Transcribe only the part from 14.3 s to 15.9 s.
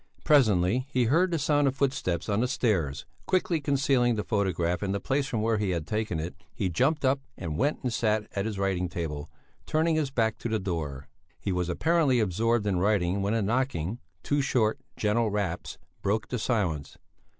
short, gentle raps